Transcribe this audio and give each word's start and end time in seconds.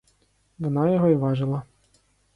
Вона 0.59 0.89
його 0.91 1.07
й 1.07 1.15
важила. 1.15 1.63